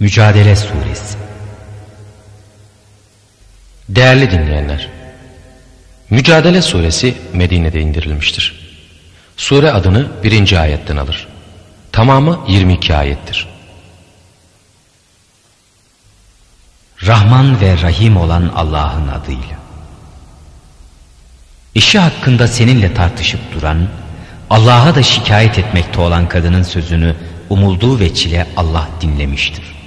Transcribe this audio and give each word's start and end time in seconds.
Mücadele 0.00 0.56
Suresi 0.56 1.16
Değerli 3.88 4.30
dinleyenler, 4.30 4.88
Mücadele 6.10 6.62
Suresi 6.62 7.14
Medine'de 7.32 7.80
indirilmiştir. 7.80 8.74
Sure 9.36 9.72
adını 9.72 10.06
birinci 10.24 10.58
ayetten 10.58 10.96
alır. 10.96 11.28
Tamamı 11.92 12.44
22 12.48 12.94
ayettir. 12.94 13.48
Rahman 17.06 17.60
ve 17.60 17.82
Rahim 17.82 18.16
olan 18.16 18.52
Allah'ın 18.56 19.08
adıyla. 19.08 19.58
İşi 21.74 21.98
hakkında 21.98 22.48
seninle 22.48 22.94
tartışıp 22.94 23.40
duran, 23.54 23.88
Allah'a 24.50 24.94
da 24.94 25.02
şikayet 25.02 25.58
etmekte 25.58 26.00
olan 26.00 26.28
kadının 26.28 26.62
sözünü 26.62 27.16
umulduğu 27.50 28.00
veçile 28.00 28.46
Allah 28.56 28.88
dinlemiştir. 29.00 29.78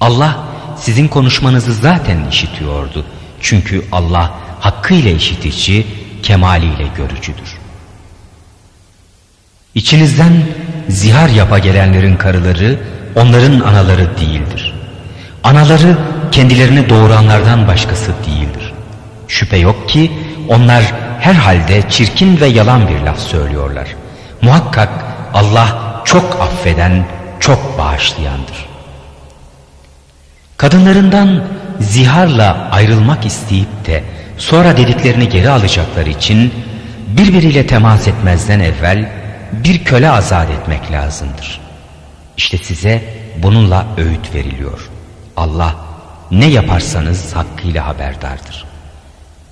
Allah 0.00 0.36
sizin 0.78 1.08
konuşmanızı 1.08 1.74
zaten 1.74 2.28
işitiyordu. 2.30 3.04
Çünkü 3.40 3.84
Allah 3.92 4.34
hakkıyla 4.60 5.10
işitici, 5.10 5.86
kemaliyle 6.22 6.86
görücüdür. 6.96 7.58
İçinizden 9.74 10.32
zihar 10.88 11.28
yapa 11.28 11.58
gelenlerin 11.58 12.16
karıları 12.16 12.78
onların 13.14 13.60
anaları 13.60 14.18
değildir. 14.18 14.74
Anaları 15.44 15.98
kendilerini 16.32 16.88
doğuranlardan 16.88 17.68
başkası 17.68 18.12
değildir. 18.26 18.72
Şüphe 19.28 19.56
yok 19.56 19.88
ki 19.88 20.12
onlar 20.48 20.94
herhalde 21.20 21.90
çirkin 21.90 22.40
ve 22.40 22.46
yalan 22.46 22.88
bir 22.88 23.00
laf 23.00 23.18
söylüyorlar. 23.18 23.88
Muhakkak 24.42 24.88
Allah 25.34 26.02
çok 26.04 26.40
affeden, 26.40 27.06
çok 27.40 27.78
bağışlayandır. 27.78 28.75
Kadınlarından 30.56 31.44
ziharla 31.80 32.68
ayrılmak 32.72 33.26
isteyip 33.26 33.86
de 33.86 34.04
sonra 34.38 34.76
dediklerini 34.76 35.28
geri 35.28 35.50
alacakları 35.50 36.10
için 36.10 36.52
birbiriyle 37.08 37.66
temas 37.66 38.08
etmezden 38.08 38.60
evvel 38.60 39.12
bir 39.52 39.84
köle 39.84 40.10
azat 40.10 40.50
etmek 40.50 40.92
lazımdır. 40.92 41.60
İşte 42.36 42.58
size 42.58 43.04
bununla 43.42 43.86
öğüt 43.96 44.34
veriliyor. 44.34 44.90
Allah 45.36 45.76
ne 46.30 46.46
yaparsanız 46.46 47.36
hakkıyla 47.36 47.86
haberdardır. 47.86 48.64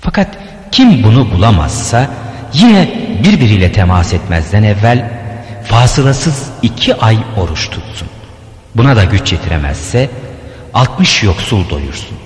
Fakat 0.00 0.28
kim 0.72 1.02
bunu 1.02 1.30
bulamazsa 1.30 2.08
yine 2.52 2.88
birbiriyle 3.24 3.72
temas 3.72 4.12
etmezden 4.12 4.62
evvel 4.62 5.10
fasılasız 5.64 6.48
iki 6.62 6.94
ay 6.94 7.18
oruç 7.36 7.70
tutsun. 7.70 8.08
Buna 8.74 8.96
da 8.96 9.04
güç 9.04 9.32
yetiremezse 9.32 10.10
60 10.74 11.22
yoksul 11.22 11.70
doyursun. 11.70 12.18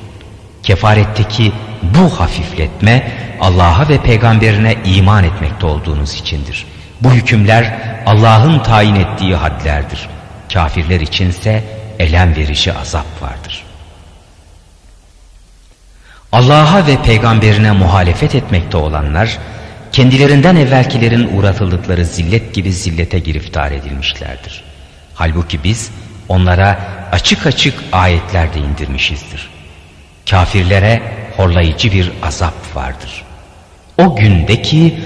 Kefaretteki 0.63 1.53
bu 1.83 2.21
hafifletme 2.21 3.13
Allah'a 3.41 3.89
ve 3.89 4.03
peygamberine 4.03 4.77
iman 4.85 5.25
etmekte 5.25 5.67
olduğunuz 5.67 6.15
içindir. 6.15 6.67
Bu 7.01 7.13
hükümler 7.13 7.75
Allah'ın 8.07 8.63
tayin 8.63 8.95
ettiği 8.95 9.35
hadlerdir. 9.35 10.09
Kafirler 10.53 11.01
içinse 11.01 11.65
elem 11.99 12.37
verici 12.37 12.73
azap 12.73 13.23
vardır. 13.23 13.65
Allah'a 16.33 16.87
ve 16.87 17.03
peygamberine 17.03 17.73
muhalefet 17.73 18.35
etmekte 18.35 18.77
olanlar 18.77 19.39
kendilerinden 19.93 20.57
evvelkilerin 20.57 21.37
uğratıldıkları 21.37 22.05
zillet 22.05 22.55
gibi 22.55 22.73
zillete 22.73 23.19
giriftar 23.19 23.73
edilmişlerdir. 23.73 24.65
Halbuki 25.15 25.65
biz 25.65 25.91
onlara 26.29 26.79
açık 27.13 27.47
açık 27.47 27.85
ayetler 27.93 28.55
de 28.55 28.59
indirmişizdir. 28.59 29.49
Kafirlere 30.31 31.03
horlayıcı 31.37 31.93
bir 31.93 32.13
azap 32.23 32.77
vardır. 32.77 33.25
O 33.99 34.17
gündeki 34.17 34.99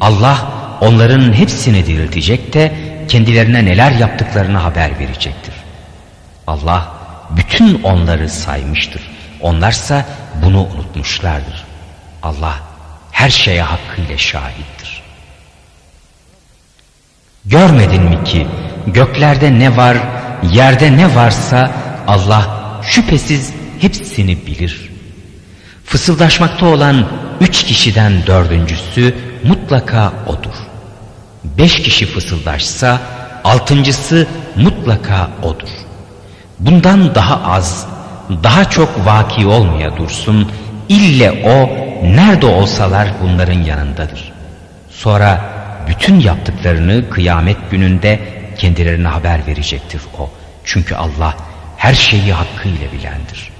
Allah 0.00 0.48
onların 0.80 1.32
hepsini 1.32 1.86
diriltecek 1.86 2.52
de 2.52 2.72
kendilerine 3.08 3.64
neler 3.64 3.90
yaptıklarını 3.90 4.58
haber 4.58 4.98
verecektir. 4.98 5.54
Allah 6.46 6.94
bütün 7.30 7.82
onları 7.82 8.28
saymıştır. 8.28 9.02
Onlarsa 9.40 10.06
bunu 10.44 10.60
unutmuşlardır. 10.60 11.64
Allah 12.22 12.54
her 13.12 13.30
şeye 13.30 13.62
hakkıyla 13.62 14.18
şahittir. 14.18 15.02
Görmedin 17.44 18.02
mi 18.02 18.24
ki 18.24 18.46
göklerde 18.86 19.58
ne 19.58 19.76
var, 19.76 19.96
yerde 20.52 20.96
ne 20.96 21.14
varsa 21.14 21.70
Allah 22.06 22.46
şüphesiz 22.82 23.52
hepsini 23.80 24.46
bilir. 24.46 24.90
Fısıldaşmakta 25.84 26.66
olan 26.66 27.06
üç 27.40 27.64
kişiden 27.64 28.12
dördüncüsü 28.26 29.14
mutlaka 29.44 30.12
odur. 30.26 30.54
Beş 31.44 31.82
kişi 31.82 32.06
fısıldaşsa 32.06 33.00
altıncısı 33.44 34.26
mutlaka 34.56 35.30
odur. 35.42 35.68
Bundan 36.58 37.14
daha 37.14 37.42
az, 37.52 37.86
daha 38.42 38.70
çok 38.70 39.06
vaki 39.06 39.46
olmaya 39.46 39.96
dursun, 39.96 40.52
ille 40.88 41.30
o 41.46 41.68
nerede 42.06 42.46
olsalar 42.46 43.08
bunların 43.22 43.62
yanındadır. 43.62 44.32
Sonra 44.90 45.40
bütün 45.88 46.20
yaptıklarını 46.20 47.10
kıyamet 47.10 47.70
gününde 47.70 48.20
kendilerine 48.58 49.08
haber 49.08 49.46
verecektir 49.46 50.02
o. 50.18 50.30
Çünkü 50.64 50.94
Allah 50.94 51.36
her 51.76 51.94
şeyi 51.94 52.32
hakkıyla 52.32 52.92
bilendir. 52.92 53.50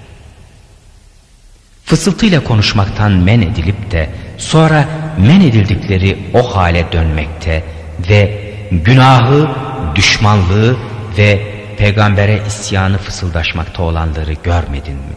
Fısıltıyla 1.85 2.45
konuşmaktan 2.45 3.13
men 3.13 3.41
edilip 3.41 3.91
de 3.91 4.11
sonra 4.39 4.85
men 5.19 5.41
edildikleri 5.41 6.19
o 6.35 6.57
hale 6.57 6.93
dönmekte 6.93 7.65
ve 8.09 8.41
günahı, 8.71 9.49
düşmanlığı 9.95 10.77
ve 11.19 11.55
peygambere 11.79 12.43
isyanı 12.47 12.99
fısıldaşmakta 12.99 13.83
olanları 13.83 14.33
görmedin 14.33 14.95
mi? 14.95 15.15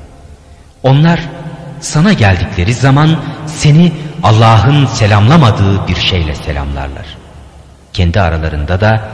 Onlar 0.83 1.19
sana 1.81 2.13
geldikleri 2.13 2.73
zaman 2.73 3.19
seni 3.45 3.91
Allah'ın 4.23 4.85
selamlamadığı 4.85 5.87
bir 5.87 5.95
şeyle 5.95 6.35
selamlarlar. 6.35 7.17
Kendi 7.93 8.21
aralarında 8.21 8.81
da 8.81 9.09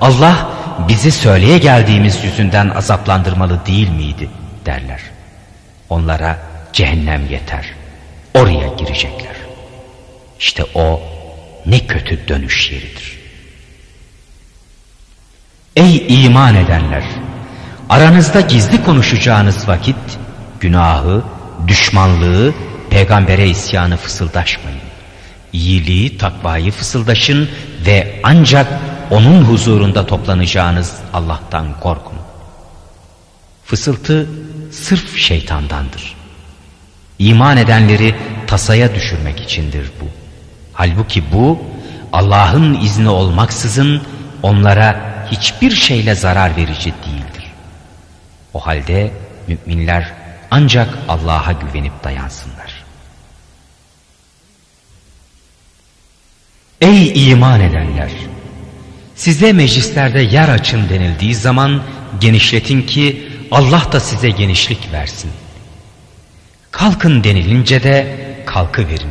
Allah 0.00 0.48
bizi 0.88 1.12
söyleye 1.12 1.58
geldiğimiz 1.58 2.24
yüzünden 2.24 2.68
azaplandırmalı 2.68 3.66
değil 3.66 3.90
miydi 3.90 4.30
derler. 4.66 5.00
Onlara 5.90 6.38
cehennem 6.72 7.26
yeter. 7.30 7.66
Oraya 8.34 8.68
girecekler. 8.78 9.36
İşte 10.40 10.64
o 10.74 11.00
ne 11.66 11.86
kötü 11.86 12.28
dönüş 12.28 12.70
yeridir. 12.70 13.18
Ey 15.76 16.24
iman 16.24 16.54
edenler! 16.54 17.04
Aranızda 17.88 18.40
gizli 18.40 18.84
konuşacağınız 18.84 19.68
vakit 19.68 19.96
günahı, 20.60 21.22
düşmanlığı, 21.68 22.54
peygambere 22.90 23.48
isyanı 23.48 23.96
fısıldaşmayın. 23.96 24.80
İyiliği, 25.52 26.18
takvayı 26.18 26.72
fısıldaşın 26.72 27.48
ve 27.86 28.20
ancak 28.22 28.66
onun 29.10 29.44
huzurunda 29.44 30.06
toplanacağınız 30.06 30.96
Allah'tan 31.12 31.80
korkun. 31.80 32.18
Fısıltı 33.64 34.26
sırf 34.72 35.16
şeytandandır. 35.16 36.14
İman 37.18 37.56
edenleri 37.56 38.14
tasaya 38.46 38.94
düşürmek 38.94 39.40
içindir 39.40 39.90
bu. 40.00 40.04
Halbuki 40.72 41.32
bu 41.32 41.62
Allah'ın 42.12 42.74
izni 42.74 43.08
olmaksızın 43.08 44.02
onlara 44.42 45.00
hiçbir 45.30 45.70
şeyle 45.70 46.14
zarar 46.14 46.56
verici 46.56 46.94
değildir. 47.06 47.52
O 48.54 48.60
halde 48.60 49.12
müminler 49.48 50.12
ancak 50.50 50.98
Allah'a 51.08 51.52
güvenip 51.52 52.04
dayansınlar. 52.04 52.84
Ey 56.80 57.30
iman 57.30 57.60
edenler! 57.60 58.10
Size 59.18 59.52
meclislerde 59.52 60.20
yer 60.20 60.48
açın 60.48 60.88
denildiği 60.88 61.34
zaman 61.34 61.82
genişletin 62.20 62.82
ki 62.82 63.28
Allah 63.50 63.82
da 63.92 64.00
size 64.00 64.30
genişlik 64.30 64.92
versin. 64.92 65.30
Kalkın 66.70 67.24
denilince 67.24 67.82
de 67.82 68.16
kalkı 68.46 68.88
verin. 68.88 69.10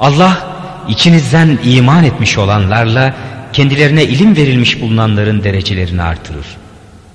Allah 0.00 0.46
içinizden 0.88 1.58
iman 1.64 2.04
etmiş 2.04 2.38
olanlarla 2.38 3.14
kendilerine 3.52 4.04
ilim 4.04 4.36
verilmiş 4.36 4.80
bulunanların 4.80 5.44
derecelerini 5.44 6.02
artırır. 6.02 6.46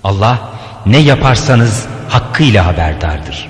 Allah 0.04 0.52
ne 0.86 0.98
yaparsanız 0.98 1.88
hakkıyla 2.10 2.66
haberdardır. 2.66 3.50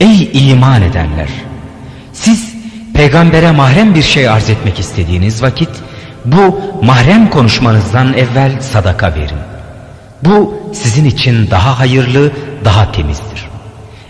Ey 0.00 0.30
iman 0.32 0.82
edenler! 0.82 1.28
Siz 2.12 2.54
peygambere 2.94 3.50
mahrem 3.50 3.94
bir 3.94 4.02
şey 4.02 4.28
arz 4.28 4.50
etmek 4.50 4.78
istediğiniz 4.78 5.42
vakit 5.42 5.70
bu 6.26 6.60
mahrem 6.82 7.30
konuşmanızdan 7.30 8.12
evvel 8.14 8.60
sadaka 8.60 9.14
verin. 9.14 9.38
Bu 10.22 10.62
sizin 10.74 11.04
için 11.04 11.50
daha 11.50 11.78
hayırlı, 11.78 12.32
daha 12.64 12.92
temizdir. 12.92 13.48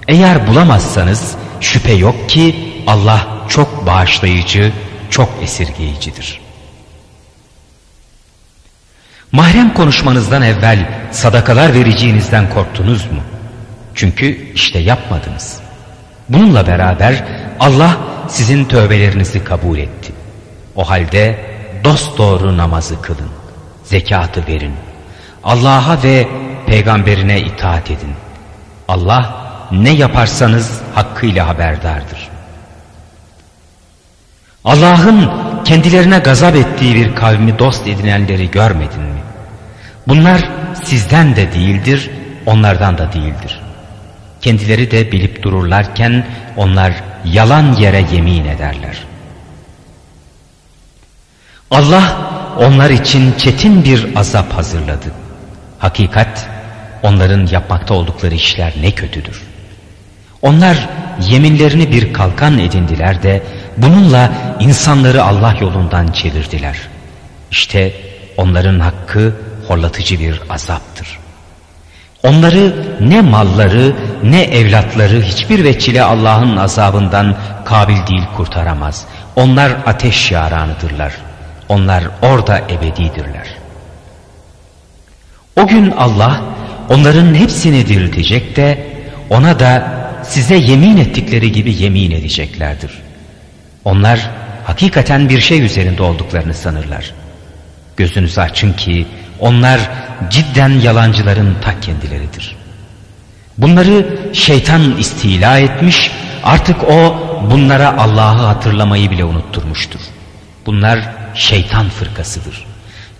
Eğer 0.08 0.46
bulamazsanız 0.46 1.34
şüphe 1.60 1.92
yok 1.92 2.28
ki 2.28 2.72
Allah 2.86 3.26
çok 3.48 3.86
bağışlayıcı, 3.86 4.72
çok 5.10 5.28
esirgeyicidir. 5.42 6.40
Mahrem 9.32 9.74
konuşmanızdan 9.74 10.42
evvel 10.42 10.88
sadakalar 11.10 11.74
vereceğinizden 11.74 12.50
korktunuz 12.50 13.04
mu? 13.04 13.20
Çünkü 13.94 14.52
işte 14.54 14.78
yapmadınız. 14.78 15.60
Bununla 16.28 16.66
beraber 16.66 17.24
Allah 17.60 17.96
sizin 18.28 18.64
tövbelerinizi 18.64 19.44
kabul 19.44 19.78
etti. 19.78 20.12
O 20.76 20.90
halde 20.90 21.56
dost 21.86 22.18
doğru 22.18 22.56
namazı 22.56 23.02
kılın, 23.02 23.30
zekatı 23.84 24.46
verin. 24.46 24.74
Allah'a 25.44 26.02
ve 26.02 26.28
peygamberine 26.66 27.40
itaat 27.40 27.90
edin. 27.90 28.14
Allah 28.88 29.34
ne 29.72 29.90
yaparsanız 29.90 30.80
hakkıyla 30.94 31.48
haberdardır. 31.48 32.28
Allah'ın 34.64 35.30
kendilerine 35.64 36.18
gazap 36.18 36.56
ettiği 36.56 36.94
bir 36.94 37.14
kavmi 37.14 37.58
dost 37.58 37.86
edinenleri 37.86 38.50
görmedin 38.50 39.02
mi? 39.02 39.22
Bunlar 40.08 40.50
sizden 40.84 41.36
de 41.36 41.52
değildir, 41.52 42.10
onlardan 42.46 42.98
da 42.98 43.12
değildir. 43.12 43.60
Kendileri 44.40 44.90
de 44.90 45.12
bilip 45.12 45.42
dururlarken 45.42 46.26
onlar 46.56 46.92
yalan 47.24 47.72
yere 47.72 48.04
yemin 48.12 48.44
ederler. 48.44 49.15
Allah 51.70 52.16
onlar 52.58 52.90
için 52.90 53.34
çetin 53.38 53.84
bir 53.84 54.16
azap 54.16 54.52
hazırladı. 54.52 55.06
Hakikat 55.78 56.48
onların 57.02 57.46
yapmakta 57.46 57.94
oldukları 57.94 58.34
işler 58.34 58.72
ne 58.80 58.90
kötüdür. 58.90 59.42
Onlar 60.42 60.88
yeminlerini 61.28 61.92
bir 61.92 62.12
kalkan 62.12 62.58
edindiler 62.58 63.22
de 63.22 63.42
bununla 63.76 64.32
insanları 64.60 65.24
Allah 65.24 65.54
yolundan 65.60 66.06
çevirdiler. 66.08 66.76
İşte 67.50 67.92
onların 68.36 68.80
hakkı 68.80 69.34
horlatıcı 69.69 70.20
bir 70.20 70.40
azaptır. 70.50 71.19
Onları 72.22 72.74
ne 73.00 73.20
malları 73.20 73.96
ne 74.22 74.42
evlatları 74.42 75.22
hiçbir 75.22 75.64
veçile 75.64 76.02
Allah'ın 76.02 76.56
azabından 76.56 77.36
kabil 77.64 78.06
değil 78.06 78.24
kurtaramaz. 78.36 79.04
Onlar 79.36 79.72
ateş 79.86 80.32
yaranıdırlar. 80.32 81.25
Onlar 81.68 82.04
orada 82.22 82.58
ebedidirler. 82.58 83.56
O 85.56 85.66
gün 85.66 85.90
Allah 85.90 86.42
onların 86.88 87.34
hepsini 87.34 87.86
diriltecek 87.86 88.56
de 88.56 88.86
ona 89.30 89.60
da 89.60 89.96
size 90.22 90.56
yemin 90.56 90.96
ettikleri 90.96 91.52
gibi 91.52 91.74
yemin 91.74 92.10
edeceklerdir. 92.10 92.90
Onlar 93.84 94.30
hakikaten 94.64 95.28
bir 95.28 95.40
şey 95.40 95.62
üzerinde 95.62 96.02
olduklarını 96.02 96.54
sanırlar. 96.54 97.14
Gözünüzü 97.96 98.40
açın 98.40 98.72
ki 98.72 99.06
onlar 99.40 99.80
cidden 100.30 100.69
yalancıların 100.69 101.56
ta 101.62 101.80
kendileridir. 101.80 102.56
Bunları 103.58 104.19
şeytan 104.32 104.96
istila 104.98 105.58
etmiş, 105.58 106.10
artık 106.44 106.84
o 106.84 107.16
bunlara 107.50 107.98
Allah'ı 107.98 108.46
hatırlamayı 108.46 109.10
bile 109.10 109.24
unutturmuştur. 109.24 110.00
Bunlar 110.66 111.00
şeytan 111.34 111.88
fırkasıdır. 111.88 112.66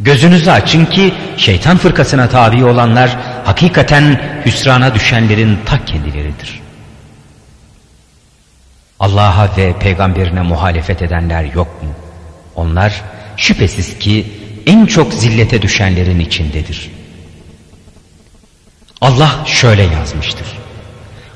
Gözünüzü 0.01 0.51
açın 0.51 0.85
ki 0.85 1.15
şeytan 1.37 1.77
fırkasına 1.77 2.29
tabi 2.29 2.65
olanlar 2.65 3.17
hakikaten 3.45 4.21
hüsrana 4.47 4.95
düşenlerin 4.95 5.59
ta 5.67 5.85
kendileridir. 5.85 6.61
Allah'a 9.01 9.57
ve 9.57 9.79
peygamberine 9.79 10.43
muhalefet 10.43 11.03
edenler 11.03 11.45
yok 11.45 11.83
mu? 11.83 11.89
Onlar 12.55 13.03
şüphesiz 13.37 13.99
ki 13.99 14.27
en 14.67 14.87
çok 14.87 15.13
zillete 15.13 15.63
düşenlerin 15.63 16.21
içindedir. 16.21 16.91
Allah 19.01 19.31
şöyle 19.47 19.83
yazmıştır. 19.83 20.47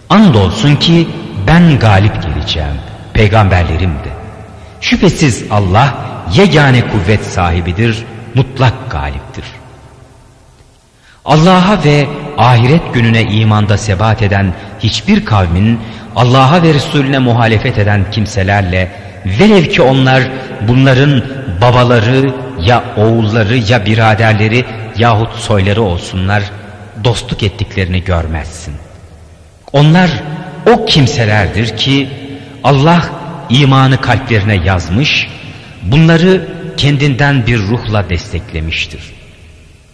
Andolsun 0.08 0.76
ki 0.76 1.08
ben 1.46 1.78
galip 1.78 2.22
geleceğim, 2.22 2.80
peygamberlerim 3.14 3.90
de. 3.90 4.19
Şüphesiz 4.80 5.44
Allah 5.50 5.94
yegane 6.34 6.80
kuvvet 6.88 7.24
sahibidir, 7.24 8.04
mutlak 8.34 8.90
galiptir. 8.90 9.44
Allah'a 11.24 11.84
ve 11.84 12.06
ahiret 12.38 12.94
gününe 12.94 13.22
imanda 13.22 13.78
sebat 13.78 14.22
eden 14.22 14.52
hiçbir 14.80 15.24
kavmin 15.24 15.80
Allah'a 16.16 16.62
ve 16.62 16.74
Resulüne 16.74 17.18
muhalefet 17.18 17.78
eden 17.78 18.10
kimselerle 18.10 18.90
velev 19.24 19.64
ki 19.64 19.82
onlar 19.82 20.22
bunların 20.68 21.24
babaları 21.62 22.34
ya 22.60 22.84
oğulları 22.96 23.56
ya 23.56 23.86
biraderleri 23.86 24.64
yahut 24.96 25.34
soyları 25.34 25.82
olsunlar 25.82 26.42
dostluk 27.04 27.42
ettiklerini 27.42 28.04
görmezsin. 28.04 28.74
Onlar 29.72 30.10
o 30.72 30.86
kimselerdir 30.86 31.76
ki 31.76 32.08
Allah 32.64 33.04
imanı 33.50 34.00
kalplerine 34.00 34.54
yazmış, 34.64 35.28
bunları 35.82 36.48
kendinden 36.76 37.46
bir 37.46 37.58
ruhla 37.58 38.10
desteklemiştir. 38.10 39.00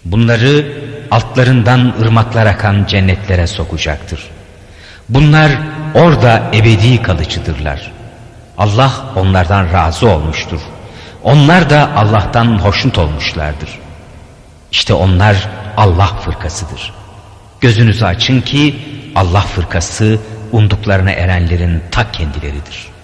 Bunları 0.05 0.73
altlarından 1.11 1.94
ırmaklar 2.03 2.47
akan 2.47 2.85
cennetlere 2.85 3.47
sokacaktır. 3.47 4.20
Bunlar 5.08 5.53
orada 5.94 6.50
ebedi 6.55 7.03
kalıcıdırlar. 7.03 7.93
Allah 8.58 8.93
onlardan 9.17 9.73
razı 9.73 10.08
olmuştur. 10.08 10.61
Onlar 11.23 11.70
da 11.70 11.97
Allah'tan 11.97 12.58
hoşnut 12.58 12.99
olmuşlardır. 12.99 13.69
İşte 14.73 14.94
onlar 14.94 15.49
Allah 15.76 16.06
fırkasıdır. 16.06 16.93
Gözünüzü 17.61 18.05
açın 18.05 18.41
ki 18.41 18.75
Allah 19.14 19.41
fırkası 19.41 20.19
umduklarına 20.53 21.11
erenlerin 21.11 21.82
ta 21.91 22.12
kendileridir. 22.12 22.95